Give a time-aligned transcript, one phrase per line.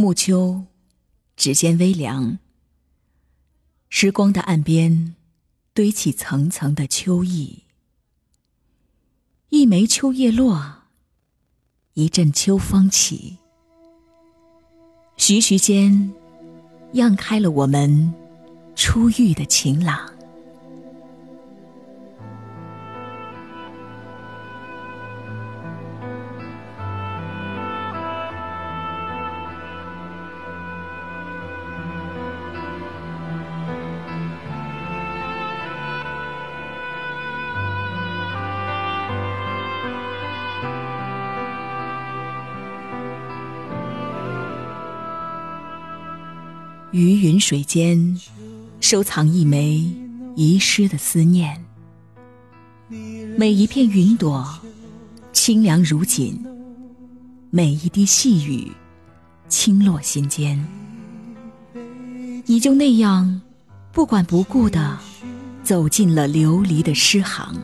[0.00, 0.64] 暮秋，
[1.36, 2.38] 指尖微凉。
[3.90, 5.14] 时光的岸边，
[5.74, 7.64] 堆起层层的秋意。
[9.50, 10.84] 一枚秋叶落，
[11.92, 13.36] 一阵秋风起，
[15.18, 16.12] 徐徐间，
[16.94, 18.14] 漾开了我们
[18.74, 20.19] 初遇的晴朗。
[46.92, 48.18] 于云水间，
[48.80, 49.88] 收藏一枚
[50.34, 51.64] 遗失的思念。
[53.36, 54.58] 每一片云朵，
[55.32, 56.34] 清凉如锦；
[57.50, 58.72] 每一滴细雨，
[59.48, 60.66] 轻落心间。
[62.46, 63.40] 你就那样，
[63.92, 64.98] 不管不顾地
[65.62, 67.56] 走进了流离的诗行。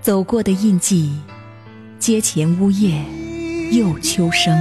[0.00, 1.12] 走过的印记，
[1.98, 3.04] 阶前呜咽，
[3.76, 4.58] 又秋声。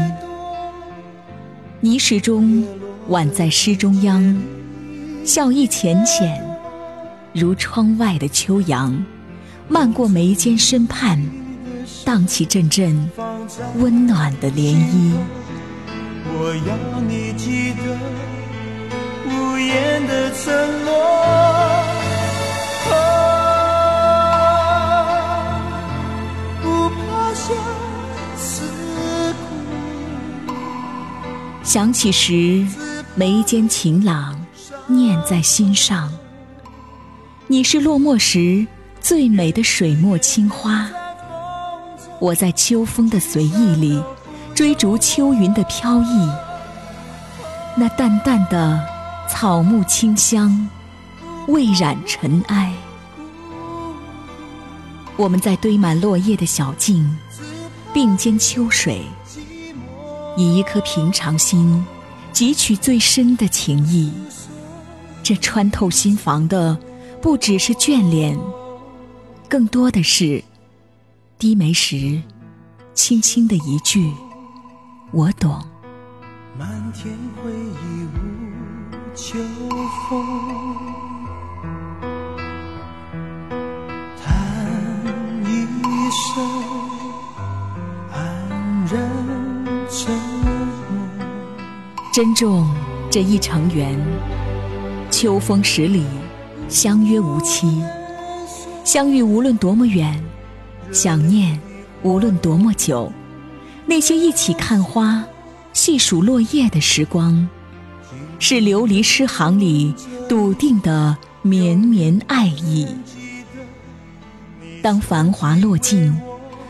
[1.81, 2.61] 泥石中，
[3.09, 4.37] 宛在诗中央，
[5.23, 6.37] 笑意浅浅，
[7.33, 9.01] 如窗外的秋阳，
[9.69, 11.17] 漫过眉间身畔，
[12.03, 13.09] 荡起阵阵
[13.77, 15.13] 温暖的涟漪。
[16.25, 17.97] 我要你记得
[19.29, 21.38] 无言的承诺。
[31.69, 32.65] 想起时，
[33.13, 34.35] 眉间晴朗，
[34.87, 36.11] 念在心上。
[37.45, 38.65] 你是落寞时
[38.99, 40.89] 最美的水墨青花，
[42.19, 44.01] 我在秋风的随意里
[44.55, 46.29] 追逐秋云的飘逸。
[47.77, 48.83] 那淡淡的
[49.29, 50.67] 草木清香，
[51.49, 52.73] 未染尘埃。
[55.17, 57.15] 我们在堆满落叶的小径，
[57.93, 59.03] 并肩秋水。
[60.39, 61.85] 以一颗平常心，
[62.31, 64.09] 汲取最深的情谊。
[65.21, 66.79] 这穿透心房的，
[67.21, 68.39] 不只是眷恋，
[69.49, 70.41] 更多的是
[71.37, 72.21] 低眉时
[72.93, 74.13] 轻轻的一句
[75.11, 75.61] “我懂”。
[76.57, 77.13] 漫天
[77.43, 78.15] 回忆无
[79.13, 79.37] 秋
[80.09, 80.25] 风，
[84.23, 84.25] 叹
[85.43, 85.67] 一
[86.09, 86.68] 声
[92.19, 92.69] 珍重
[93.09, 93.97] 这一程缘，
[95.09, 96.03] 秋风十里，
[96.67, 97.81] 相约无期。
[98.83, 100.21] 相遇无论多么远，
[100.91, 101.57] 想念
[102.03, 103.09] 无论多么久。
[103.85, 105.23] 那些一起看花、
[105.71, 107.47] 细数落叶的时光，
[108.37, 109.95] 是流离诗行里
[110.27, 112.85] 笃定的绵绵爱意。
[114.81, 116.13] 当繁华落尽，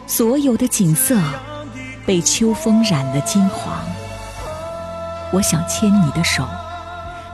[0.06, 1.20] 所有的景色
[2.06, 3.84] 被秋风染了金黄。
[5.32, 6.48] 我想牵你的手，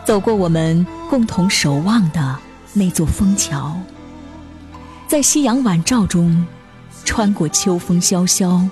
[0.04, 2.36] 走过我们共同守望的
[2.74, 3.76] 那座枫桥，
[5.08, 6.46] 在夕阳晚照中，
[7.06, 8.68] 穿过秋风萧萧，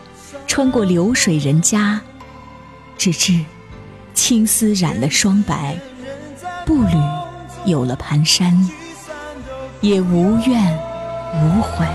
[0.45, 2.01] 穿过流水人家，
[2.97, 3.39] 直至
[4.13, 5.77] 青丝染了霜白，
[6.65, 6.97] 步履
[7.65, 8.69] 有了蹒跚，
[9.79, 10.79] 也无怨
[11.35, 11.87] 无悔。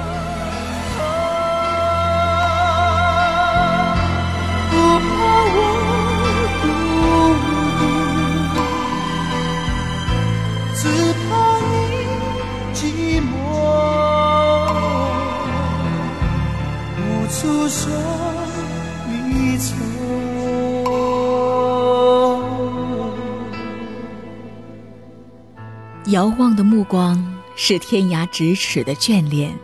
[26.06, 27.22] 遥望的目光
[27.54, 29.54] 是天涯咫尺的眷恋。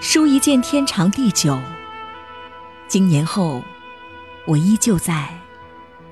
[0.00, 1.58] 书一见天长地久。
[2.86, 3.60] 经年后，
[4.46, 5.28] 我依旧在，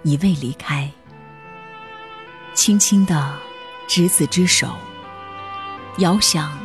[0.03, 0.91] 你未离开。
[2.55, 3.33] 轻轻的
[3.87, 4.75] 执子之手，
[5.99, 6.59] 遥想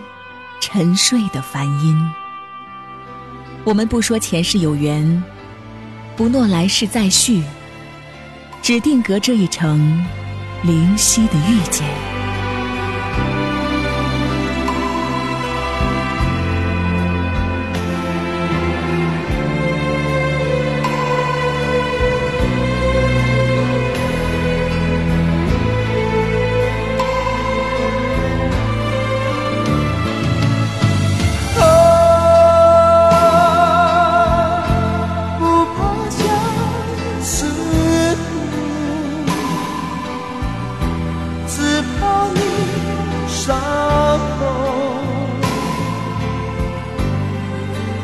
[0.59, 2.11] 沉睡的梵音。
[3.63, 5.23] 我们不说前世有缘，
[6.15, 7.43] 不诺来世再续，
[8.63, 10.03] 只定格这一程
[10.63, 12.08] 灵犀的遇见。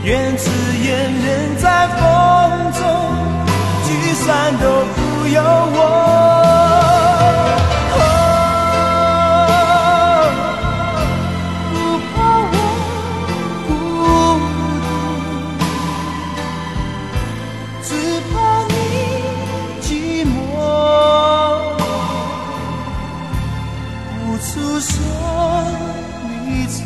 [0.05, 0.51] 愿只
[0.83, 1.97] 愿人在风
[2.73, 2.79] 中
[3.87, 4.97] 聚散都不
[5.29, 5.79] 由我。
[7.97, 7.99] 啊
[11.71, 11.73] 不
[12.13, 12.15] 怕
[12.53, 12.55] 我
[13.65, 14.39] 孤独
[17.81, 17.89] 只
[18.29, 18.33] 怕
[18.69, 18.75] 你
[19.81, 19.89] 寂
[20.23, 20.37] 寞。
[24.13, 24.45] 不出
[24.79, 24.93] 说
[26.29, 26.37] 你
[26.67, 26.77] 就